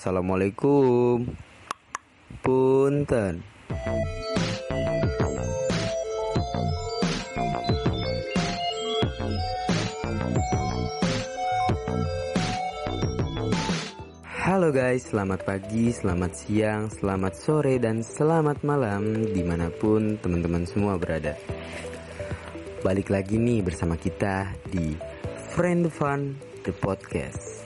Assalamualaikum. 0.00 1.28
Punten. 2.40 3.44
Halo 14.40 14.72
guys, 14.72 15.04
selamat 15.12 15.44
pagi, 15.44 15.92
selamat 15.92 16.32
siang, 16.32 16.88
selamat 16.88 17.36
sore, 17.36 17.76
dan 17.76 18.00
selamat 18.00 18.64
malam 18.64 19.04
di 19.36 19.44
mana 19.44 19.68
pun 19.68 20.16
teman-teman 20.16 20.64
semua 20.64 20.96
berada. 20.96 21.36
Balik 22.80 23.12
lagi 23.12 23.36
nih 23.36 23.60
bersama 23.60 24.00
kita 24.00 24.48
di 24.64 24.96
Friend 25.52 25.92
Fun 25.92 26.40
The 26.64 26.72
Podcast 26.72 27.59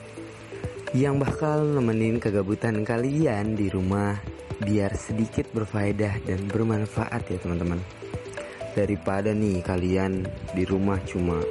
Yang 0.95 1.27
bakal 1.27 1.75
nemenin 1.75 2.23
kegabutan 2.23 2.87
kalian 2.87 3.59
di 3.59 3.67
rumah 3.67 4.15
biar 4.63 4.95
sedikit 4.95 5.43
berfaedah 5.51 6.23
dan 6.23 6.47
bermanfaat 6.47 7.27
ya 7.27 7.35
teman-teman 7.35 7.83
Daripada 8.71 9.35
nih 9.35 9.59
kalian 9.59 10.23
di 10.55 10.63
rumah 10.63 10.95
cuma 11.03 11.43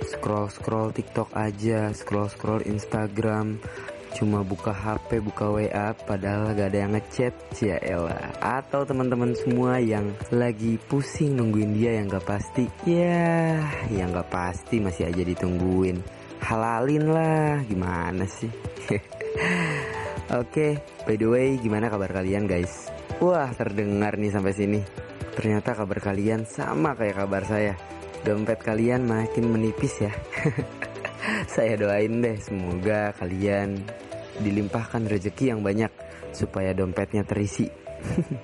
scroll-scroll 0.00 0.96
TikTok 0.96 1.28
aja, 1.36 1.92
scroll-scroll 1.92 2.64
Instagram, 2.64 3.60
cuma 4.16 4.40
buka 4.40 4.72
HP, 4.72 5.20
buka 5.20 5.44
WA 5.52 5.92
padahal 5.92 6.56
gak 6.56 6.72
ada 6.72 6.78
yang 6.88 6.96
ngechat, 6.96 7.36
ya 7.60 7.76
elah. 7.84 8.32
Atau 8.40 8.88
teman-teman 8.88 9.36
semua 9.36 9.76
yang 9.76 10.08
lagi 10.32 10.80
pusing 10.88 11.36
nungguin 11.36 11.76
dia 11.76 12.00
yang 12.00 12.08
gak 12.08 12.24
pasti, 12.24 12.64
ya 12.88 13.60
yang 13.92 14.16
gak 14.16 14.32
pasti 14.32 14.80
masih 14.80 15.12
aja 15.12 15.20
ditungguin. 15.20 16.00
Halalin 16.42 17.06
lah, 17.10 17.62
gimana 17.64 18.24
sih? 18.28 18.50
Oke, 20.40 20.82
by 21.06 21.14
the 21.14 21.28
way, 21.30 21.48
gimana 21.62 21.86
kabar 21.86 22.10
kalian 22.10 22.50
guys? 22.50 22.90
Wah, 23.22 23.48
terdengar 23.54 24.18
nih 24.18 24.34
sampai 24.34 24.52
sini. 24.52 24.80
Ternyata 25.36 25.76
kabar 25.76 26.02
kalian 26.02 26.48
sama 26.48 26.96
kayak 26.96 27.24
kabar 27.24 27.46
saya. 27.46 27.78
Dompet 28.26 28.58
kalian 28.58 29.06
makin 29.06 29.52
menipis 29.54 30.02
ya. 30.02 30.12
saya 31.54 31.78
doain 31.78 32.20
deh 32.22 32.36
semoga 32.42 33.14
kalian 33.16 33.80
dilimpahkan 34.40 35.06
rezeki 35.08 35.54
yang 35.54 35.60
banyak 35.62 35.92
supaya 36.34 36.74
dompetnya 36.76 37.24
terisi. 37.24 37.70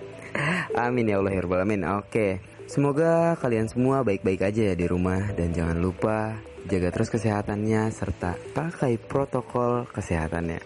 Amin 0.84 1.12
ya 1.12 1.20
Allah 1.20 1.32
ya 1.36 1.40
Rabbal 1.44 1.64
Alamin. 1.64 1.82
Oke, 2.00 2.40
semoga 2.72 3.36
kalian 3.36 3.68
semua 3.68 4.00
baik-baik 4.00 4.48
aja 4.48 4.72
ya 4.72 4.74
di 4.74 4.88
rumah 4.88 5.28
dan 5.36 5.52
jangan 5.52 5.76
lupa 5.76 6.40
jaga 6.64 6.88
terus 6.88 7.12
kesehatannya 7.12 7.92
serta 7.92 8.40
pakai 8.56 8.96
protokol 8.96 9.84
kesehatannya. 9.92 10.64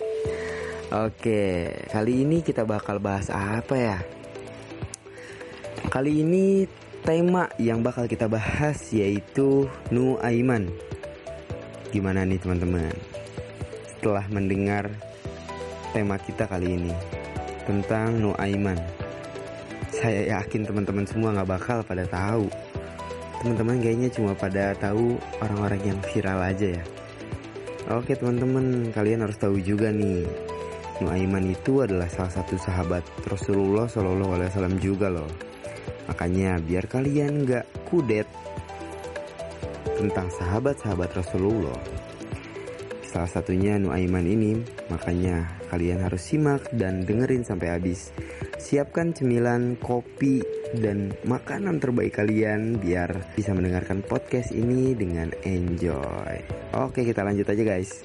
Oke, 0.86 1.74
kali 1.90 2.22
ini 2.22 2.46
kita 2.46 2.62
bakal 2.62 3.02
bahas 3.02 3.26
apa 3.26 3.74
ya? 3.74 3.98
Kali 5.90 6.22
ini 6.22 6.70
tema 7.02 7.50
yang 7.58 7.82
bakal 7.82 8.06
kita 8.06 8.30
bahas 8.30 8.78
yaitu 8.94 9.66
Nu 9.90 10.14
Aiman. 10.22 10.70
Gimana 11.90 12.22
nih 12.22 12.38
teman-teman? 12.38 12.94
Setelah 13.90 14.30
mendengar 14.30 14.94
tema 15.90 16.22
kita 16.22 16.46
kali 16.46 16.70
ini 16.70 16.94
tentang 17.66 18.22
Nu 18.22 18.30
Aiman, 18.38 18.78
saya 19.96 20.36
yakin 20.36 20.68
teman-teman 20.68 21.08
semua 21.08 21.32
nggak 21.32 21.48
bakal 21.48 21.78
pada 21.80 22.04
tahu. 22.04 22.52
Teman-teman 23.40 23.80
kayaknya 23.80 24.08
cuma 24.12 24.32
pada 24.36 24.76
tahu 24.76 25.16
orang-orang 25.40 25.80
yang 25.92 25.98
viral 26.12 26.40
aja 26.44 26.68
ya. 26.76 26.84
Oke 27.96 28.18
teman-teman, 28.18 28.92
kalian 28.92 29.24
harus 29.24 29.38
tahu 29.40 29.56
juga 29.62 29.88
nih. 29.88 30.26
Nu 31.00 31.12
Aiman 31.12 31.52
itu 31.52 31.84
adalah 31.84 32.08
salah 32.08 32.32
satu 32.32 32.56
sahabat 32.56 33.04
Rasulullah 33.28 33.84
Shallallahu 33.84 34.32
Alaihi 34.36 34.48
Wasallam 34.52 34.76
juga 34.80 35.12
loh. 35.12 35.28
Makanya 36.08 36.60
biar 36.60 36.84
kalian 36.88 37.44
gak 37.44 37.66
kudet 37.88 38.26
tentang 39.96 40.28
sahabat-sahabat 40.28 41.10
Rasulullah. 41.16 41.78
Salah 43.06 43.30
satunya 43.32 43.80
Nuaiman 43.80 44.28
ini, 44.28 44.60
makanya 44.92 45.56
kalian 45.72 46.04
harus 46.04 46.20
simak 46.20 46.68
dan 46.74 47.06
dengerin 47.06 47.48
sampai 47.48 47.72
habis. 47.72 48.12
Siapkan 48.66 49.14
cemilan, 49.14 49.78
kopi, 49.78 50.42
dan 50.74 51.14
makanan 51.22 51.78
terbaik 51.78 52.18
kalian 52.18 52.82
biar 52.82 53.14
bisa 53.38 53.54
mendengarkan 53.54 54.02
podcast 54.02 54.50
ini 54.50 54.90
dengan 54.90 55.30
enjoy. 55.46 56.42
Oke, 56.74 57.06
kita 57.06 57.22
lanjut 57.22 57.46
aja 57.46 57.62
guys. 57.62 58.02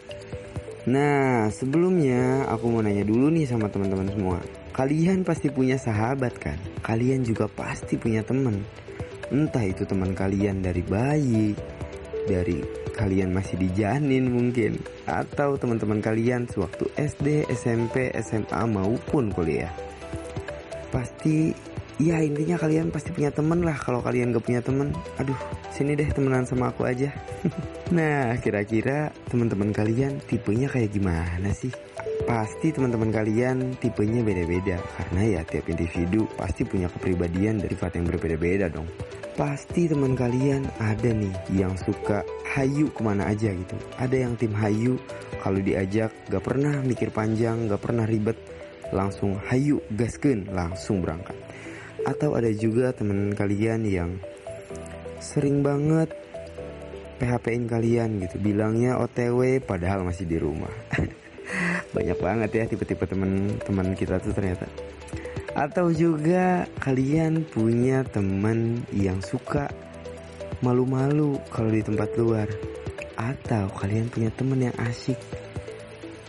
Nah, 0.85 1.49
sebelumnya 1.49 2.45
aku 2.45 2.69
mau 2.69 2.85
nanya 2.85 3.01
dulu 3.01 3.33
nih 3.33 3.49
sama 3.49 3.73
teman-teman 3.73 4.13
semua. 4.13 4.37
Kalian 4.69 5.25
pasti 5.25 5.49
punya 5.49 5.81
sahabat 5.81 6.37
kan? 6.37 6.61
Kalian 6.85 7.25
juga 7.25 7.49
pasti 7.49 7.97
punya 7.97 8.21
teman. 8.21 8.61
Entah 9.33 9.65
itu 9.65 9.81
teman 9.89 10.13
kalian 10.13 10.61
dari 10.61 10.85
bayi, 10.85 11.57
dari 12.29 12.61
kalian 12.93 13.33
masih 13.33 13.57
di 13.57 13.73
janin 13.73 14.29
mungkin, 14.29 14.77
atau 15.09 15.57
teman-teman 15.57 16.05
kalian 16.05 16.45
sewaktu 16.45 16.85
SD, 17.01 17.49
SMP, 17.49 18.13
SMA 18.13 18.61
maupun 18.69 19.33
kuliah. 19.33 19.73
Pasti 20.91 21.55
ya 22.01 22.19
intinya 22.19 22.59
kalian 22.59 22.91
pasti 22.91 23.13
punya 23.15 23.31
temen 23.31 23.63
lah 23.63 23.77
kalau 23.79 24.03
kalian 24.03 24.35
gak 24.35 24.43
punya 24.45 24.61
temen. 24.61 24.91
Aduh 25.17 25.37
sini 25.71 25.95
deh 25.95 26.11
temenan 26.11 26.45
sama 26.45 26.69
aku 26.69 26.85
aja. 26.85 27.09
Nah 27.91 28.39
kira-kira 28.39 29.11
teman-teman 29.27 29.75
kalian 29.75 30.23
tipenya 30.23 30.71
kayak 30.71 30.95
gimana 30.95 31.51
sih? 31.51 31.75
Pasti 32.23 32.71
teman-teman 32.71 33.11
kalian 33.11 33.75
tipenya 33.83 34.23
beda-beda 34.23 34.79
karena 34.79 35.21
ya 35.27 35.41
tiap 35.43 35.67
individu 35.67 36.23
pasti 36.39 36.63
punya 36.63 36.87
kepribadian 36.87 37.59
dari 37.59 37.75
sifat 37.75 37.99
yang 37.99 38.07
berbeda-beda 38.07 38.71
dong. 38.71 38.87
Pasti 39.35 39.91
teman 39.91 40.15
kalian 40.15 40.71
ada 40.79 41.11
nih 41.11 41.35
yang 41.51 41.75
suka 41.75 42.23
hayu 42.55 42.87
ke 42.95 43.01
mana 43.03 43.27
aja 43.27 43.51
gitu. 43.51 43.75
Ada 43.99 44.23
yang 44.23 44.39
tim 44.39 44.55
hayu 44.55 44.95
kalau 45.43 45.59
diajak 45.59 46.15
gak 46.31 46.43
pernah 46.47 46.79
mikir 46.87 47.11
panjang 47.11 47.67
gak 47.67 47.83
pernah 47.83 48.07
ribet 48.07 48.39
langsung 48.91 49.39
hayu 49.47 49.79
gasken 49.95 50.47
langsung 50.51 50.99
berangkat. 51.01 51.35
Atau 52.03 52.35
ada 52.35 52.51
juga 52.51 52.91
teman 52.91 53.31
kalian 53.33 53.87
yang 53.87 54.11
sering 55.23 55.63
banget 55.63 56.11
PHP-in 57.21 57.65
kalian 57.69 58.09
gitu. 58.25 58.41
Bilangnya 58.41 58.97
OTW 58.99 59.61
padahal 59.63 60.03
masih 60.03 60.27
di 60.27 60.37
rumah. 60.41 60.71
Banyak 61.95 62.17
banget 62.17 62.49
ya 62.51 62.63
tipe-tipe 62.65 63.05
teman-teman 63.05 63.93
kita 63.93 64.17
tuh 64.17 64.33
ternyata. 64.33 64.65
Atau 65.53 65.91
juga 65.91 66.65
kalian 66.79 67.43
punya 67.45 68.07
teman 68.07 68.81
yang 68.95 69.19
suka 69.21 69.69
malu-malu 70.65 71.37
kalau 71.53 71.69
di 71.69 71.85
tempat 71.85 72.09
luar. 72.17 72.47
Atau 73.13 73.69
kalian 73.77 74.09
punya 74.09 74.33
teman 74.33 74.65
yang 74.65 74.75
asik 74.81 75.19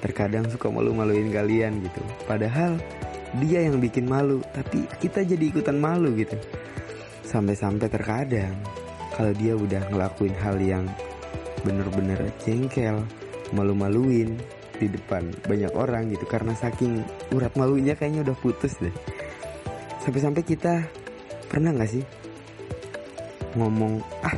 terkadang 0.03 0.51
suka 0.51 0.67
malu-maluin 0.67 1.31
kalian 1.31 1.79
gitu 1.79 2.02
padahal 2.27 2.79
dia 3.41 3.65
yang 3.65 3.81
bikin 3.81 4.05
malu 4.05 4.45
tapi 4.53 4.85
kita 5.01 5.25
jadi 5.25 5.41
ikutan 5.41 5.81
malu 5.81 6.13
gitu. 6.13 6.37
Sampai-sampai 7.25 7.89
terkadang 7.89 8.53
kalau 9.17 9.33
dia 9.33 9.57
udah 9.57 9.89
ngelakuin 9.89 10.37
hal 10.37 10.57
yang 10.61 10.85
bener-bener 11.65 12.19
jengkel 12.45 13.01
malu-maluin 13.57 14.37
di 14.77 14.91
depan 14.91 15.31
banyak 15.47 15.73
orang 15.73 16.11
gitu 16.11 16.27
karena 16.27 16.53
saking 16.59 17.01
urat 17.33 17.55
malunya 17.55 17.97
kayaknya 17.97 18.29
udah 18.29 18.37
putus 18.37 18.77
deh. 18.83 18.93
Sampai-sampai 20.05 20.43
kita 20.45 20.85
pernah 21.49 21.73
nggak 21.73 21.89
sih 21.89 22.05
ngomong 23.53 24.01
ah 24.25 24.37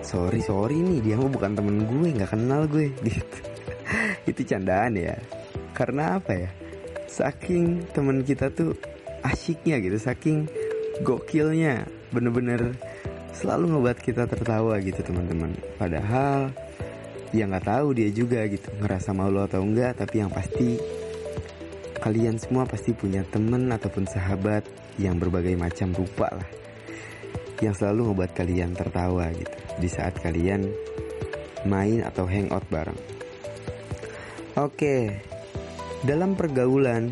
sorry 0.00 0.40
sorry 0.40 0.80
nih 0.80 1.00
dia 1.04 1.14
mah 1.20 1.28
bukan 1.28 1.52
temen 1.52 1.84
gue 1.84 2.08
nggak 2.12 2.32
kenal 2.36 2.68
gue 2.68 2.92
gitu. 3.08 3.38
Itu 4.28 4.40
candaan 4.44 5.00
ya. 5.00 5.16
Karena 5.72 6.16
apa 6.20 6.32
ya 6.32 6.65
saking 7.06 7.86
teman 7.94 8.22
kita 8.26 8.50
tuh 8.50 8.74
asyiknya 9.22 9.82
gitu 9.82 9.98
saking 9.98 10.50
gokilnya. 11.02 11.86
Bener-bener 12.10 12.76
selalu 13.34 13.74
ngebuat 13.74 13.98
kita 14.02 14.28
tertawa 14.30 14.78
gitu 14.82 15.00
teman-teman. 15.02 15.54
Padahal 15.80 16.54
ya 17.34 17.44
nggak 17.46 17.66
tahu 17.66 17.86
dia 17.96 18.08
juga 18.14 18.46
gitu 18.46 18.70
ngerasa 18.78 19.10
malu 19.14 19.42
atau 19.42 19.62
enggak. 19.62 19.98
Tapi 19.98 20.22
yang 20.22 20.30
pasti 20.30 20.78
kalian 22.02 22.38
semua 22.38 22.68
pasti 22.68 22.94
punya 22.94 23.26
temen 23.26 23.66
ataupun 23.72 24.06
sahabat 24.06 24.62
yang 25.00 25.18
berbagai 25.18 25.58
macam 25.58 25.90
rupa 25.96 26.30
lah. 26.30 26.48
Yang 27.58 27.82
selalu 27.82 28.12
ngebuat 28.12 28.32
kalian 28.36 28.70
tertawa 28.76 29.32
gitu 29.32 29.56
di 29.80 29.88
saat 29.88 30.14
kalian 30.20 30.68
main 31.66 32.04
atau 32.04 32.28
hangout 32.28 32.64
bareng. 32.68 33.00
Oke 34.56 35.35
dalam 36.04 36.36
pergaulan 36.36 37.08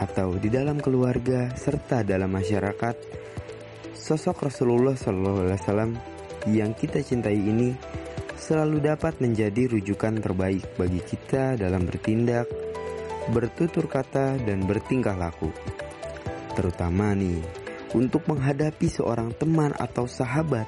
atau 0.00 0.32
di 0.40 0.48
dalam 0.48 0.80
keluarga 0.80 1.52
serta 1.52 2.00
dalam 2.00 2.32
masyarakat, 2.32 2.96
sosok 3.92 4.48
Rasulullah 4.48 4.96
SAW 4.96 5.92
yang 6.48 6.72
kita 6.72 7.04
cintai 7.04 7.36
ini 7.36 7.76
selalu 8.40 8.80
dapat 8.82 9.20
menjadi 9.20 9.68
rujukan 9.68 10.18
terbaik 10.18 10.74
bagi 10.80 11.04
kita 11.04 11.60
dalam 11.60 11.84
bertindak, 11.84 12.48
bertutur 13.30 13.86
kata 13.86 14.40
dan 14.40 14.64
bertingkah 14.64 15.14
laku. 15.14 15.52
Terutama 16.56 17.12
nih, 17.12 17.38
untuk 17.92 18.24
menghadapi 18.24 18.88
seorang 18.88 19.36
teman 19.36 19.70
atau 19.76 20.08
sahabat 20.08 20.66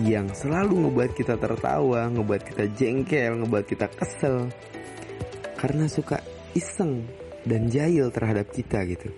yang 0.00 0.32
selalu 0.32 0.88
ngebuat 0.88 1.12
kita 1.12 1.36
tertawa, 1.36 2.08
ngebuat 2.08 2.42
kita 2.48 2.64
jengkel, 2.72 3.44
ngebuat 3.44 3.64
kita 3.68 3.86
kesel 3.92 4.48
karena 5.62 5.86
suka 5.86 6.18
iseng 6.52 7.08
dan 7.42 7.68
jahil 7.68 8.12
terhadap 8.12 8.52
kita 8.52 8.84
gitu. 8.86 9.10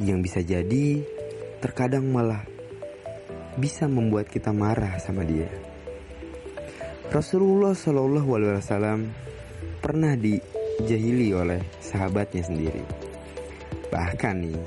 Yang 0.00 0.18
bisa 0.24 0.40
jadi 0.40 1.04
terkadang 1.60 2.08
malah 2.08 2.48
bisa 3.60 3.84
membuat 3.84 4.30
kita 4.32 4.54
marah 4.54 4.96
sama 4.96 5.26
dia. 5.26 5.48
Rasulullah 7.10 7.74
Shallallahu 7.74 8.30
Alaihi 8.38 8.54
Wasallam 8.62 9.00
pernah 9.82 10.14
dijahili 10.14 11.34
oleh 11.34 11.60
sahabatnya 11.82 12.46
sendiri. 12.46 12.84
Bahkan 13.90 14.34
nih, 14.46 14.60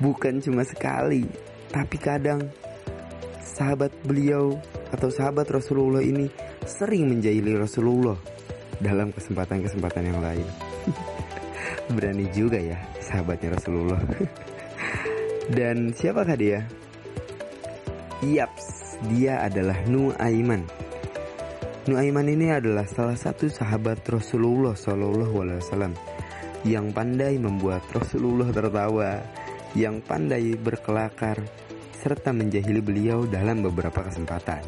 bukan 0.00 0.40
cuma 0.40 0.64
sekali, 0.64 1.28
tapi 1.68 1.96
kadang 2.00 2.48
sahabat 3.44 3.92
beliau 4.00 4.56
atau 4.88 5.12
sahabat 5.12 5.44
Rasulullah 5.52 6.00
ini 6.00 6.32
sering 6.64 7.12
menjahili 7.12 7.52
Rasulullah 7.52 8.16
dalam 8.80 9.12
kesempatan-kesempatan 9.12 10.04
yang 10.08 10.20
lain. 10.24 10.67
Berani 11.88 12.28
juga 12.36 12.60
ya 12.60 12.76
sahabatnya 13.00 13.56
Rasulullah. 13.56 14.00
Dan 15.56 15.96
siapakah 15.96 16.36
dia? 16.36 16.60
Yaps, 18.20 19.00
dia 19.08 19.40
adalah 19.40 19.80
Nuaiman. 19.88 20.68
Nuaiman 21.88 22.28
ini 22.28 22.52
adalah 22.52 22.84
salah 22.84 23.16
satu 23.16 23.48
sahabat 23.48 24.04
Rasulullah 24.04 24.76
Shallallahu 24.76 25.40
yang 26.68 26.92
pandai 26.92 27.40
membuat 27.40 27.80
Rasulullah 27.96 28.52
tertawa, 28.52 29.24
yang 29.72 30.04
pandai 30.04 30.52
berkelakar, 30.60 31.40
serta 31.96 32.36
menjahili 32.36 32.84
beliau 32.84 33.24
dalam 33.24 33.64
beberapa 33.64 34.04
kesempatan. 34.04 34.60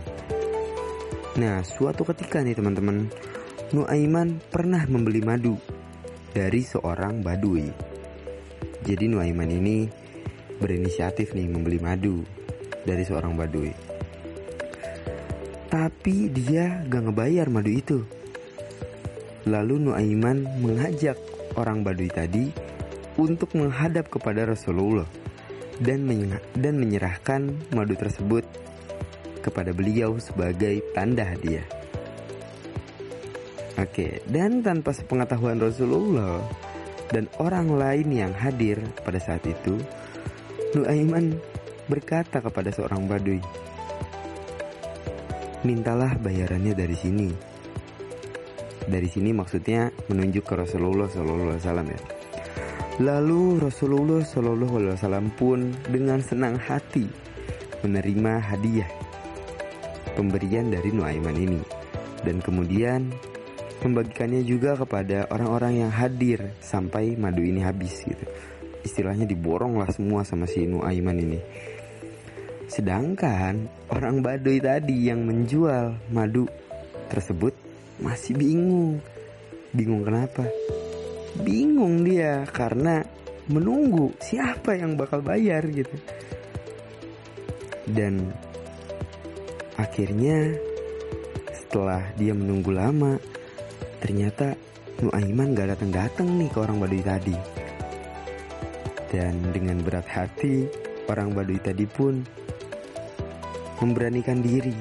Nah, 1.36 1.60
suatu 1.60 2.08
ketika 2.08 2.40
nih 2.40 2.56
teman-teman, 2.56 3.12
Nuaiman 3.76 4.40
pernah 4.48 4.82
membeli 4.88 5.20
madu 5.20 5.60
dari 6.30 6.62
seorang 6.62 7.22
badui. 7.22 7.70
Jadi 8.86 9.04
Nuaiman 9.10 9.50
ini 9.50 9.86
berinisiatif 10.60 11.34
nih 11.34 11.48
membeli 11.50 11.78
madu 11.82 12.22
dari 12.86 13.02
seorang 13.04 13.34
badui. 13.34 13.72
Tapi 15.70 16.30
dia 16.32 16.82
gak 16.86 17.10
ngebayar 17.10 17.46
madu 17.46 17.70
itu. 17.70 17.98
Lalu 19.46 19.90
Nuaiman 19.90 20.46
mengajak 20.60 21.16
orang 21.56 21.82
badui 21.82 22.10
tadi 22.10 22.50
untuk 23.18 23.52
menghadap 23.58 24.08
kepada 24.08 24.46
Rasulullah 24.46 25.06
dan, 25.80 26.06
dan 26.56 26.74
menyerahkan 26.76 27.52
madu 27.72 27.96
tersebut 27.96 28.44
kepada 29.40 29.72
beliau 29.72 30.20
sebagai 30.20 30.84
tanda 30.92 31.24
hadiah. 31.24 31.79
Oke, 33.80 34.20
dan 34.28 34.60
tanpa 34.60 34.92
sepengetahuan 34.92 35.56
Rasulullah 35.56 36.44
dan 37.08 37.32
orang 37.40 37.72
lain 37.80 38.12
yang 38.12 38.32
hadir 38.36 38.76
pada 39.00 39.16
saat 39.16 39.40
itu, 39.48 39.80
Nuaiman 40.76 41.40
berkata 41.88 42.44
kepada 42.44 42.68
seorang 42.68 43.08
badui, 43.08 43.40
"Mintalah 45.64 46.12
bayarannya 46.20 46.76
dari 46.76 46.92
sini." 46.92 47.30
Dari 48.84 49.08
sini 49.08 49.32
maksudnya 49.32 49.88
menunjuk 50.12 50.44
ke 50.44 50.54
Rasulullah 50.60 51.08
SAW 51.08 51.88
ya. 51.88 52.00
Lalu 53.00 53.64
Rasulullah 53.64 54.20
Shallallahu 54.20 54.76
Alaihi 54.76 54.92
Wasallam 54.92 55.32
pun 55.40 55.72
dengan 55.88 56.20
senang 56.20 56.60
hati 56.60 57.08
menerima 57.80 58.44
hadiah 58.44 58.90
pemberian 60.12 60.68
dari 60.68 60.92
Nuaiman 60.92 61.32
ini 61.32 61.62
dan 62.28 62.44
kemudian 62.44 63.08
membagikannya 63.80 64.44
juga 64.44 64.76
kepada 64.76 65.28
orang-orang 65.32 65.86
yang 65.86 65.92
hadir 65.92 66.52
sampai 66.60 67.16
madu 67.16 67.40
ini 67.40 67.64
habis 67.64 68.04
gitu. 68.04 68.24
Istilahnya 68.84 69.28
diborong 69.28 69.80
lah 69.80 69.88
semua 69.92 70.24
sama 70.24 70.48
si 70.48 70.64
Nuaiman 70.64 71.16
ini. 71.16 71.40
Sedangkan 72.70 73.66
orang 73.90 74.22
Baduy 74.22 74.62
tadi 74.62 75.10
yang 75.10 75.26
menjual 75.26 76.12
madu 76.12 76.46
tersebut 77.10 77.52
masih 78.00 78.38
bingung. 78.38 79.02
Bingung 79.74 80.02
kenapa? 80.06 80.46
bingung 81.38 82.02
dia 82.02 82.42
karena 82.50 83.06
menunggu 83.46 84.14
siapa 84.18 84.74
yang 84.74 84.98
bakal 84.98 85.22
bayar 85.22 85.62
gitu. 85.70 85.94
Dan 87.86 88.30
akhirnya 89.78 90.54
setelah 91.54 92.10
dia 92.18 92.34
menunggu 92.34 92.70
lama, 92.70 93.18
ternyata 94.00 94.56
Nuaiman 95.00 95.56
gak 95.56 95.72
datang-datang 95.72 96.28
nih 96.36 96.52
ke 96.52 96.60
orang 96.60 96.76
Baduy 96.76 97.00
tadi. 97.00 97.36
Dan 99.08 99.40
dengan 99.48 99.80
berat 99.80 100.04
hati, 100.12 100.68
orang 101.08 101.32
Baduy 101.32 101.56
tadi 101.56 101.88
pun 101.88 102.20
memberanikan 103.80 104.44
diri 104.44 104.76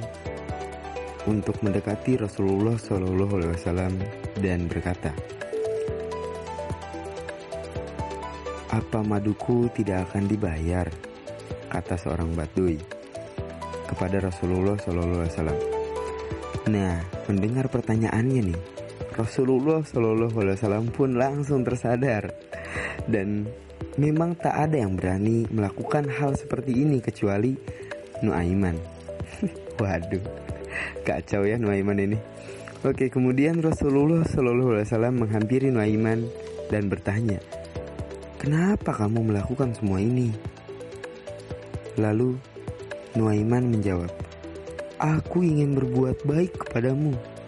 untuk 1.23 1.55
mendekati 1.63 2.19
Rasulullah 2.19 2.75
SAW 2.75 3.95
dan 4.43 4.67
berkata, 4.67 5.15
Apa 8.75 8.99
maduku 8.99 9.71
tidak 9.71 10.11
akan 10.11 10.27
dibayar? 10.27 10.91
Kata 11.71 11.95
seorang 11.95 12.35
Badui 12.35 12.75
kepada 13.87 14.19
Rasulullah 14.19 14.75
Shallallahu 14.75 15.21
Alaihi 15.23 15.33
Wasallam. 15.33 15.59
Nah, 16.69 17.01
mendengar 17.25 17.65
pertanyaannya 17.71 18.41
nih, 18.53 18.78
Rasulullah 19.19 19.83
Shallallahu 19.83 20.31
Alaihi 20.39 20.55
Wasallam 20.55 20.95
pun 20.95 21.19
langsung 21.19 21.67
tersadar 21.67 22.31
dan 23.03 23.51
memang 23.99 24.39
tak 24.39 24.55
ada 24.55 24.79
yang 24.79 24.95
berani 24.95 25.43
melakukan 25.51 26.07
hal 26.07 26.39
seperti 26.39 26.87
ini 26.87 27.03
kecuali 27.03 27.51
Nuaiman. 28.23 28.79
Waduh, 29.83 30.23
kacau 31.03 31.43
ya 31.43 31.59
Nuaiman 31.59 31.99
ini. 31.99 32.15
Oke, 32.87 33.11
kemudian 33.11 33.59
Rasulullah 33.59 34.23
Shallallahu 34.23 34.79
Alaihi 34.79 34.87
Wasallam 34.87 35.15
menghampiri 35.27 35.67
Nuaiman 35.67 36.23
dan 36.71 36.87
bertanya, 36.87 37.43
Kenapa 38.39 38.95
kamu 38.95 39.35
melakukan 39.35 39.75
semua 39.75 39.99
ini? 39.99 40.31
Lalu 41.99 42.39
Nuaiman 43.19 43.67
menjawab, 43.67 44.15
Aku 44.95 45.43
ingin 45.43 45.75
berbuat 45.75 46.23
baik 46.23 46.55
kepadamu. 46.63 47.38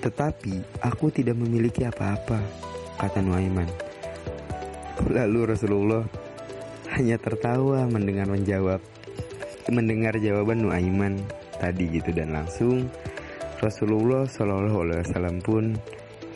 Tetapi 0.00 0.80
aku 0.80 1.12
tidak 1.12 1.36
memiliki 1.36 1.84
apa-apa, 1.84 2.40
kata 2.96 3.20
Nuaiman. 3.20 3.68
Lalu 5.12 5.52
Rasulullah 5.52 6.04
hanya 6.96 7.20
tertawa 7.20 7.84
mendengar 7.88 8.28
menjawab, 8.28 8.80
mendengar 9.68 10.16
jawaban 10.16 10.64
Nuaiman 10.64 11.20
tadi 11.60 12.00
gitu 12.00 12.16
dan 12.16 12.32
langsung 12.32 12.88
Rasulullah 13.60 14.24
Shallallahu 14.24 14.88
Alaihi 14.88 15.04
Wasallam 15.04 15.36
pun 15.44 15.76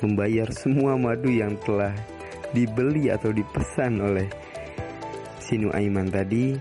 membayar 0.05 0.53
semua 0.53 1.01
madu 1.01 1.33
yang 1.33 1.57
telah 1.65 1.97
dibeli 2.53 3.09
atau 3.09 3.33
dipesan 3.33 4.05
oleh 4.05 4.29
Sinu 5.41 5.73
Aiman 5.73 6.13
tadi 6.13 6.53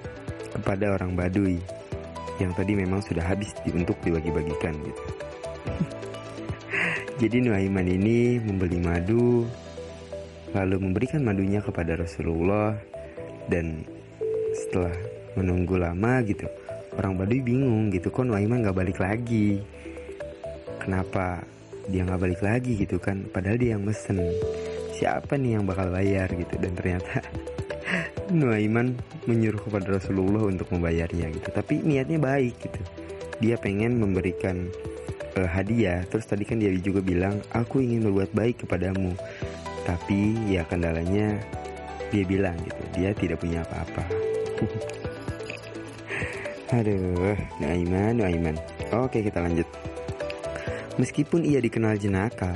kepada 0.56 0.96
orang 0.96 1.20
Baduy 1.20 1.60
yang 2.40 2.56
tadi 2.56 2.74
memang 2.80 3.04
sudah 3.04 3.28
habis 3.28 3.52
untuk 3.70 4.00
dibagi-bagikan 4.02 4.74
gitu. 4.88 5.04
Jadi 7.24 7.40
Nuaiman 7.40 7.88
ini 7.88 8.36
membeli 8.36 8.84
madu 8.84 9.48
lalu 10.52 10.76
memberikan 10.76 11.24
madunya 11.24 11.64
kepada 11.64 11.96
Rasulullah 11.96 12.76
dan 13.48 13.88
setelah 14.52 14.92
menunggu 15.40 15.80
lama 15.80 16.20
gitu 16.28 16.52
orang 17.00 17.16
Baduy 17.16 17.40
bingung 17.40 17.96
gitu 17.96 18.12
kok 18.12 18.28
Nuaiman 18.28 18.68
nggak 18.68 18.76
balik 18.76 19.00
lagi? 19.00 19.64
Kenapa 20.84 21.48
dia 21.88 22.04
nggak 22.04 22.20
balik 22.28 22.42
lagi? 22.44 22.76
gitu 22.76 23.00
kan 23.00 23.24
padahal 23.32 23.56
dia 23.56 23.80
yang 23.80 23.88
mesen 23.88 24.20
siapa 24.92 25.40
nih 25.40 25.56
yang 25.56 25.64
bakal 25.64 25.96
bayar? 25.96 26.28
gitu. 26.28 26.60
Dan 26.60 26.76
ternyata 26.76 27.24
Nuaiman 28.36 29.00
menyuruh 29.32 29.64
kepada 29.64 29.96
Rasulullah 29.96 30.44
untuk 30.44 30.68
membayarnya 30.76 31.32
gitu. 31.32 31.56
Tapi 31.56 31.88
niatnya 31.88 32.20
baik 32.20 32.68
gitu. 32.68 32.84
Dia 33.40 33.56
pengen 33.56 33.96
memberikan 33.96 34.68
uh, 35.38 35.50
hadiah. 35.50 36.06
Terus 36.10 36.26
tadi 36.26 36.46
kan 36.46 36.62
dia 36.62 36.70
juga 36.78 37.02
bilang 37.02 37.42
aku 37.54 37.82
ingin 37.82 38.10
berbuat 38.10 38.32
baik 38.34 38.66
kepadamu. 38.66 39.14
Tapi 39.84 40.38
ya 40.48 40.64
kendalanya 40.64 41.36
dia 42.14 42.24
bilang 42.24 42.56
gitu 42.62 42.84
dia 42.94 43.10
tidak 43.18 43.42
punya 43.42 43.66
apa-apa. 43.66 44.06
Aduh 46.78 47.38
Nuaiman 47.62 48.22
Nuaiman. 48.22 48.56
Oke 48.94 49.26
kita 49.26 49.42
lanjut. 49.42 49.66
Meskipun 51.02 51.42
ia 51.42 51.58
dikenal 51.58 51.98
jenaka 51.98 52.54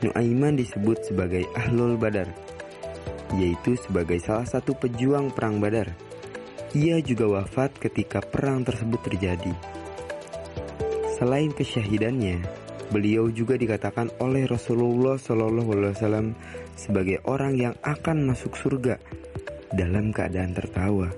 Nuaiman 0.00 0.56
disebut 0.56 1.12
sebagai 1.12 1.44
Ahlul 1.52 2.00
Badar, 2.00 2.32
yaitu 3.36 3.76
sebagai 3.76 4.16
salah 4.16 4.48
satu 4.48 4.72
pejuang 4.72 5.28
perang 5.28 5.60
Badar. 5.60 5.92
Ia 6.72 7.04
juga 7.04 7.28
wafat 7.28 7.76
ketika 7.76 8.24
perang 8.24 8.64
tersebut 8.64 8.96
terjadi. 9.04 9.52
Selain 11.20 11.52
kesyahidannya, 11.52 12.40
beliau 12.88 13.28
juga 13.28 13.60
dikatakan 13.60 14.08
oleh 14.24 14.48
Rasulullah 14.48 15.20
SAW 15.20 16.32
sebagai 16.80 17.20
orang 17.28 17.60
yang 17.60 17.76
akan 17.84 18.32
masuk 18.32 18.56
surga 18.56 18.96
dalam 19.68 20.16
keadaan 20.16 20.56
tertawa. 20.56 21.12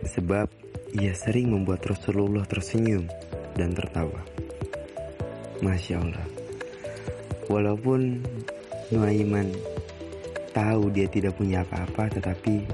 Sebab 0.00 0.48
ia 0.96 1.12
sering 1.12 1.52
membuat 1.52 1.84
Rasulullah 1.84 2.48
tersenyum 2.48 3.04
dan 3.52 3.76
tertawa. 3.76 4.24
Masya 5.60 6.00
Allah. 6.00 6.28
Walaupun 7.52 8.24
Nuaiman 8.96 9.52
tahu 10.56 10.88
dia 10.88 11.04
tidak 11.12 11.36
punya 11.36 11.68
apa-apa, 11.68 12.16
tetapi 12.16 12.64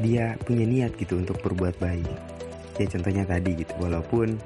dia 0.00 0.32
punya 0.48 0.64
niat 0.64 0.96
gitu 0.96 1.20
untuk 1.20 1.44
berbuat 1.44 1.76
baik. 1.76 2.36
Ya 2.76 2.86
contohnya 2.88 3.24
tadi 3.24 3.56
gitu, 3.56 3.72
walaupun 3.80 4.36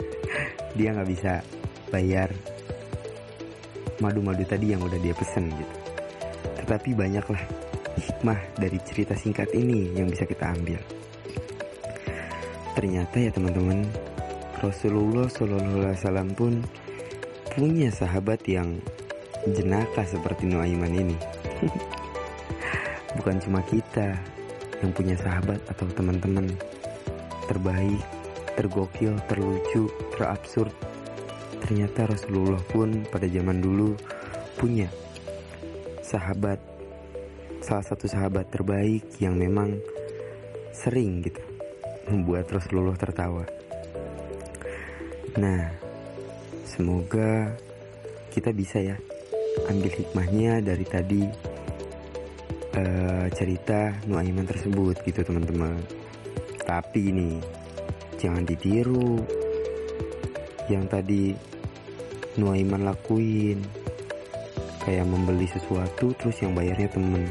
dia 0.78 0.94
nggak 0.94 1.08
bisa 1.08 1.42
bayar 1.88 2.30
madu-madu 3.98 4.42
tadi 4.46 4.74
yang 4.74 4.82
udah 4.82 4.98
dia 4.98 5.14
pesen 5.14 5.50
gitu. 5.50 5.76
Tetapi 6.62 6.94
banyaklah 6.94 7.42
hikmah 7.98 8.38
dari 8.58 8.78
cerita 8.86 9.14
singkat 9.18 9.50
ini 9.54 9.94
yang 9.94 10.10
bisa 10.10 10.26
kita 10.26 10.54
ambil. 10.54 10.78
Ternyata 12.78 13.16
ya 13.18 13.30
teman-teman, 13.34 13.82
Rasulullah 14.62 15.26
SAW 15.26 16.30
pun 16.38 16.62
punya 17.58 17.90
sahabat 17.90 18.38
yang 18.46 18.78
jenaka 19.50 20.06
seperti 20.06 20.46
Nuaiman 20.46 20.94
ini. 20.94 21.16
Bukan 23.18 23.42
cuma 23.42 23.58
kita 23.66 24.14
yang 24.78 24.94
punya 24.94 25.18
sahabat 25.18 25.58
atau 25.66 25.90
teman-teman 25.90 26.46
terbaik, 27.48 28.04
tergokil, 28.54 29.16
terlucu, 29.24 29.88
terabsurd. 30.12 30.70
Ternyata 31.64 32.12
Rasulullah 32.12 32.60
pun 32.68 33.08
pada 33.08 33.26
zaman 33.26 33.58
dulu 33.58 33.96
punya 34.60 34.86
sahabat 36.04 36.60
salah 37.64 37.84
satu 37.84 38.06
sahabat 38.06 38.48
terbaik 38.48 39.18
yang 39.18 39.34
memang 39.34 39.76
sering 40.72 41.20
gitu 41.26 41.42
membuat 42.08 42.48
Rasulullah 42.48 42.96
tertawa. 42.96 43.44
Nah, 45.36 45.68
semoga 46.64 47.52
kita 48.32 48.54
bisa 48.54 48.80
ya 48.80 48.96
ambil 49.68 49.92
hikmahnya 49.92 50.64
dari 50.64 50.86
tadi 50.86 51.22
uh, 52.78 53.26
cerita 53.34 53.92
Nuaiman 54.08 54.46
tersebut 54.48 55.02
gitu 55.04 55.20
teman-teman. 55.26 55.97
Tapi 56.68 57.00
ini 57.08 57.40
jangan 58.20 58.44
ditiru. 58.44 59.24
Yang 60.68 60.84
tadi 60.92 61.22
Nuaiman 62.36 62.84
lakuin. 62.84 63.64
Kayak 64.84 65.08
membeli 65.08 65.48
sesuatu 65.48 66.12
terus 66.20 66.36
yang 66.44 66.52
bayarnya 66.52 66.92
temen. 66.92 67.24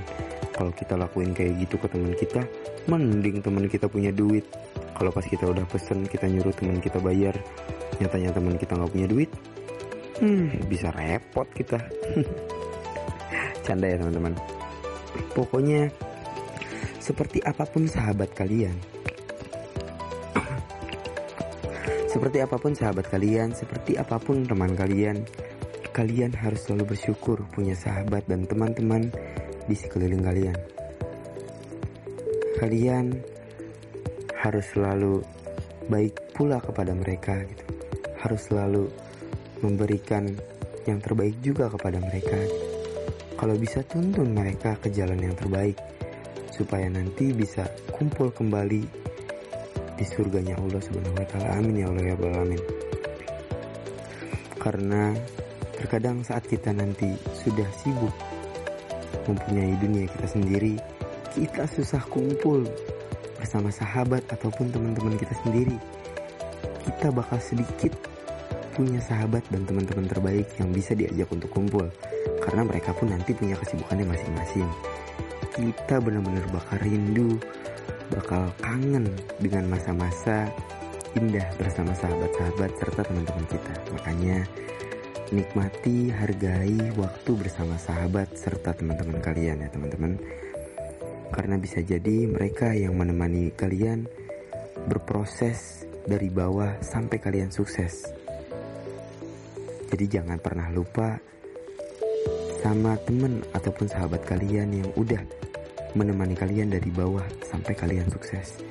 Kalau 0.58 0.74
kita 0.74 0.98
lakuin 0.98 1.38
kayak 1.38 1.54
gitu 1.62 1.78
ke 1.78 1.86
teman 1.86 2.18
kita 2.18 2.42
mending 2.90 3.46
teman 3.46 3.70
kita 3.70 3.86
punya 3.86 4.10
duit. 4.10 4.50
Kalau 4.98 5.14
pas 5.14 5.22
kita 5.22 5.46
udah 5.46 5.70
pesen 5.70 6.10
kita 6.10 6.26
nyuruh 6.26 6.52
teman 6.58 6.82
kita 6.82 6.98
bayar. 6.98 7.38
Nyatanya 8.02 8.34
teman 8.34 8.58
kita 8.58 8.74
nggak 8.74 8.90
punya 8.90 9.08
duit 9.08 9.30
hmm. 10.22 10.66
bisa 10.66 10.90
repot 10.94 11.46
kita. 11.54 11.78
Canda 13.66 13.86
ya 13.86 14.02
teman-teman. 14.02 14.34
Pokoknya 15.34 15.90
seperti 16.98 17.40
apa 17.46 17.64
pun 17.64 17.88
sahabat 17.88 18.34
kalian 18.36 18.97
seperti 22.18 22.42
apa 22.42 22.58
pun 22.58 22.74
sahabat 22.74 23.06
kalian 23.14 23.54
seperti 23.54 23.94
apa 23.94 24.18
pun 24.18 24.42
teman 24.42 24.74
kalian 24.74 25.22
Kalian 25.98 26.30
harus 26.30 26.70
selalu 26.70 26.94
bersyukur 26.94 27.42
punya 27.50 27.74
sahabat 27.74 28.30
dan 28.30 28.46
teman-teman 28.46 29.10
di 29.66 29.74
sekeliling 29.74 30.22
kalian. 30.22 30.54
Kalian 32.62 33.18
harus 34.38 34.66
selalu 34.78 35.26
baik 35.90 36.38
pula 36.38 36.62
kepada 36.62 36.94
mereka 36.94 37.42
gitu. 37.42 37.66
Harus 38.22 38.46
selalu 38.46 38.94
memberikan 39.66 40.30
yang 40.86 41.02
terbaik 41.02 41.34
juga 41.42 41.66
kepada 41.66 41.98
mereka. 41.98 42.46
Kalau 43.34 43.58
bisa 43.58 43.82
tuntun 43.82 44.38
mereka 44.38 44.78
ke 44.78 44.94
jalan 44.94 45.18
yang 45.18 45.34
terbaik 45.34 45.82
supaya 46.54 46.94
nanti 46.94 47.34
bisa 47.34 47.66
kumpul 47.90 48.30
kembali 48.30 49.07
di 49.98 50.06
surganya 50.06 50.54
Allah 50.62 50.80
Subhanahu 50.80 51.18
wa 51.18 51.26
taala. 51.26 51.58
Amin 51.58 51.82
ya 51.82 51.90
Allah 51.90 52.04
ya 52.06 52.14
Rabbal 52.14 52.34
alamin. 52.38 52.62
Karena 54.58 55.04
Terkadang 55.78 56.26
saat 56.26 56.42
kita 56.50 56.74
nanti 56.74 57.06
sudah 57.38 57.70
sibuk 57.78 58.10
mempunyai 59.30 59.78
dunia 59.78 60.10
kita 60.10 60.26
sendiri, 60.26 60.74
kita 61.38 61.70
susah 61.70 62.02
kumpul 62.10 62.66
bersama 63.38 63.70
sahabat 63.70 64.26
ataupun 64.34 64.74
teman-teman 64.74 65.14
kita 65.22 65.38
sendiri. 65.46 65.78
Kita 66.82 67.14
bakal 67.14 67.38
sedikit 67.38 67.94
punya 68.74 68.98
sahabat 68.98 69.46
dan 69.54 69.70
teman-teman 69.70 70.10
terbaik 70.10 70.50
yang 70.58 70.74
bisa 70.74 70.98
diajak 70.98 71.30
untuk 71.30 71.54
kumpul 71.54 71.86
karena 72.42 72.66
mereka 72.66 72.90
pun 72.98 73.14
nanti 73.14 73.38
punya 73.38 73.54
kesibukannya 73.62 74.18
masing-masing. 74.18 74.66
Kita 75.54 76.02
benar-benar 76.02 76.50
bakal 76.50 76.82
rindu, 76.82 77.38
bakal 78.14 78.52
kangen 78.64 79.12
dengan 79.42 79.68
masa-masa 79.68 80.48
indah 81.16 81.46
bersama 81.58 81.92
sahabat-sahabat 81.98 82.72
serta 82.78 83.02
teman-teman 83.08 83.46
kita. 83.50 83.74
Makanya 83.96 84.38
Nikmati, 85.28 86.08
hargai 86.08 86.96
waktu 86.96 87.32
bersama 87.36 87.76
sahabat 87.76 88.32
serta 88.40 88.72
teman-teman 88.72 89.20
kalian 89.20 89.60
ya 89.60 89.68
teman-teman. 89.68 90.16
Karena 91.36 91.60
bisa 91.60 91.84
jadi 91.84 92.32
mereka 92.32 92.72
yang 92.72 92.96
menemani 92.96 93.52
kalian 93.52 94.08
berproses 94.88 95.84
dari 96.08 96.32
bawah 96.32 96.80
sampai 96.80 97.20
kalian 97.20 97.52
sukses. 97.52 98.08
Jadi 99.92 100.08
jangan 100.08 100.40
pernah 100.40 100.72
lupa 100.72 101.20
sama 102.64 102.96
teman 103.04 103.44
ataupun 103.52 103.92
sahabat 103.92 104.24
kalian 104.24 104.80
yang 104.80 104.90
udah 104.96 105.20
menemani 105.98 106.38
kalian 106.38 106.70
dari 106.70 106.94
bawah 106.94 107.26
sampai 107.42 107.74
kalian 107.74 108.08
sukses. 108.14 108.62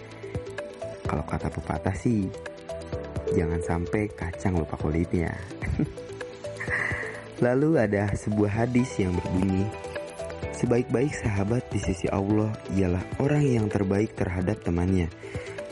Kalau 1.02 1.26
kata 1.26 1.50
pepatah 1.50 1.95
sih, 1.99 2.30
jangan 3.35 3.59
sampai 3.66 4.06
kacang 4.14 4.54
lupa 4.54 4.78
kulitnya. 4.78 5.35
Lalu 7.45 7.83
ada 7.83 8.14
sebuah 8.14 8.64
hadis 8.64 8.97
yang 8.97 9.12
berbunyi, 9.12 9.66
Sebaik-baik 10.56 11.12
sahabat 11.12 11.68
di 11.68 11.76
sisi 11.76 12.09
Allah 12.09 12.49
ialah 12.73 13.04
orang 13.21 13.45
yang 13.45 13.68
terbaik 13.68 14.16
terhadap 14.16 14.64
temannya. 14.64 15.04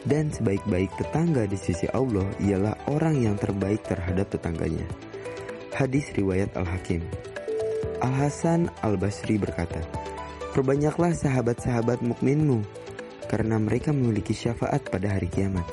Dan 0.05 0.29
sebaik-baik 0.29 0.93
tetangga 1.01 1.49
di 1.49 1.57
sisi 1.57 1.89
Allah 1.89 2.29
ialah 2.37 2.77
orang 2.93 3.17
yang 3.17 3.41
terbaik 3.41 3.81
terhadap 3.89 4.29
tetangganya. 4.29 4.85
Hadis 5.73 6.13
riwayat 6.13 6.53
Al-Hakim. 6.53 7.01
Al-Hasan 8.05 8.69
Al-Basri 8.85 9.41
berkata, 9.41 9.81
Perbanyaklah 10.55 11.11
sahabat-sahabat 11.19 11.99
mukminmu, 12.07 12.63
karena 13.27 13.59
mereka 13.59 13.91
memiliki 13.91 14.31
syafaat 14.31 14.87
pada 14.87 15.19
hari 15.19 15.27
kiamat. 15.27 15.67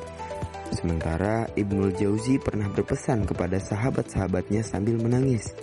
Sementara 0.74 1.46
Ibnul 1.54 1.94
Jauzi 1.94 2.42
pernah 2.42 2.66
berpesan 2.66 3.30
kepada 3.30 3.62
sahabat-sahabatnya 3.62 4.66
sambil 4.66 4.98
menangis, 4.98 5.54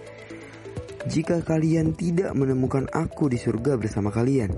jika 1.10 1.42
kalian 1.42 1.98
tidak 1.98 2.30
menemukan 2.36 2.86
aku 2.94 3.26
di 3.26 3.42
surga 3.42 3.74
bersama 3.74 4.14
kalian, 4.14 4.54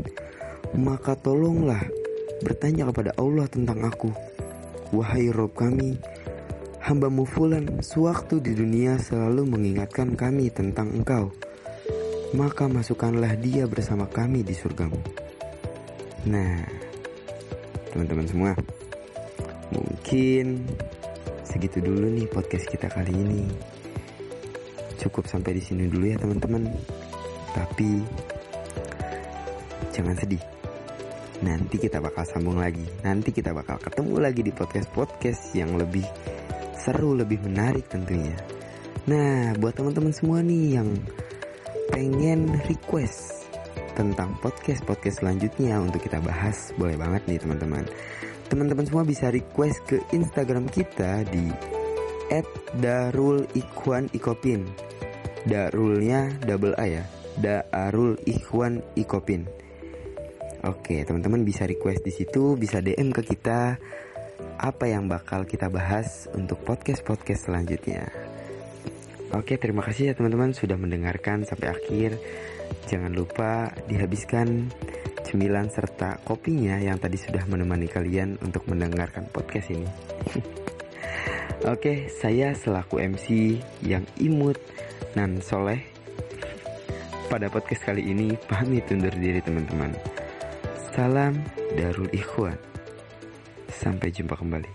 maka 0.77 1.17
tolonglah 1.17 1.81
bertanya 2.45 2.85
kepada 2.93 3.17
Allah 3.17 3.49
tentang 3.49 3.81
aku. 3.81 4.13
Wahai 4.93 5.33
Rob 5.33 5.57
kami, 5.57 5.97
hambamu 6.85 7.25
Fulan 7.25 7.81
sewaktu 7.81 8.45
di 8.45 8.53
dunia 8.59 8.99
selalu 9.01 9.57
mengingatkan 9.57 10.19
kami 10.19 10.53
tentang 10.53 10.93
engkau. 10.93 11.31
Maka 12.31 12.71
masukkanlah 12.71 13.35
dia 13.43 13.67
bersama 13.67 14.07
kami 14.07 14.47
di 14.47 14.55
surgamu. 14.55 15.03
Nah, 16.31 16.63
teman-teman 17.91 18.27
semua, 18.31 18.53
mungkin 19.75 20.63
segitu 21.43 21.83
dulu 21.83 22.07
nih 22.07 22.31
podcast 22.31 22.71
kita 22.71 22.87
kali 22.87 23.11
ini 23.11 23.51
cukup 25.03 25.27
sampai 25.27 25.59
di 25.59 25.63
sini 25.65 25.91
dulu 25.91 26.07
ya 26.07 26.23
teman-teman. 26.23 26.71
Tapi 27.51 27.91
jangan 29.91 30.15
sedih. 30.15 30.43
Nanti 31.43 31.83
kita 31.83 31.99
bakal 31.99 32.23
sambung 32.31 32.63
lagi. 32.63 32.87
Nanti 33.03 33.35
kita 33.35 33.51
bakal 33.51 33.83
ketemu 33.83 34.23
lagi 34.23 34.47
di 34.47 34.55
podcast-podcast 34.55 35.59
yang 35.59 35.75
lebih 35.75 36.07
seru, 36.79 37.19
lebih 37.19 37.43
menarik 37.43 37.91
tentunya. 37.91 38.39
Nah, 39.11 39.51
buat 39.59 39.75
teman-teman 39.75 40.15
semua 40.15 40.45
nih 40.47 40.79
yang 40.79 40.95
pengen 41.91 42.47
request 42.71 43.51
tentang 43.99 44.33
podcast-podcast 44.41 45.21
selanjutnya 45.21 45.77
untuk 45.83 46.01
kita 46.07 46.23
bahas, 46.23 46.71
boleh 46.79 46.95
banget 46.97 47.27
nih 47.27 47.43
teman-teman. 47.43 47.85
Teman-teman 48.47 48.87
semua 48.87 49.05
bisa 49.05 49.29
request 49.31 49.83
ke 49.87 49.99
Instagram 50.15 50.71
kita 50.71 51.27
di 51.29 51.51
@darulikhwanikopin. 52.79 54.65
Darulnya 55.45 56.31
double 56.47 56.79
A 56.79 56.87
ya. 56.87 57.05
Darul 57.41 58.19
Ikhwan 58.27 58.83
Ikopin. 58.95 59.47
Oke, 60.61 61.09
teman-teman 61.09 61.41
bisa 61.41 61.65
request 61.65 62.05
di 62.05 62.13
situ, 62.13 62.53
bisa 62.59 62.85
DM 62.85 63.17
ke 63.17 63.25
kita 63.25 63.81
apa 64.61 64.85
yang 64.85 65.09
bakal 65.09 65.49
kita 65.49 65.73
bahas 65.73 66.29
untuk 66.37 66.61
podcast-podcast 66.69 67.49
selanjutnya. 67.49 68.30
Oke, 69.31 69.63
terima 69.63 69.87
kasih 69.87 70.11
ya 70.11 70.15
teman-teman 70.19 70.51
sudah 70.51 70.75
mendengarkan 70.75 71.47
sampai 71.47 71.71
akhir. 71.71 72.19
Jangan 72.91 73.15
lupa 73.15 73.71
dihabiskan 73.87 74.67
cemilan 75.23 75.71
serta 75.71 76.19
kopinya 76.27 76.75
yang 76.83 76.99
tadi 76.99 77.15
sudah 77.15 77.47
menemani 77.47 77.87
kalian 77.87 78.43
untuk 78.43 78.67
mendengarkan 78.67 79.31
podcast 79.31 79.71
ini. 79.71 79.87
Oke, 81.73 82.11
saya 82.11 82.59
selaku 82.59 82.99
MC 82.99 83.55
yang 83.87 84.03
imut 84.19 84.59
dan 85.15 85.39
soleh 85.39 85.79
pada 87.31 87.47
podcast 87.47 87.87
kali 87.87 88.11
ini 88.11 88.35
pamit 88.51 88.91
undur 88.91 89.15
diri 89.15 89.39
teman-teman. 89.39 89.95
Salam 90.91 91.39
Darul 91.79 92.11
Ikhwan. 92.11 92.59
Sampai 93.71 94.11
jumpa 94.11 94.35
kembali. 94.35 94.71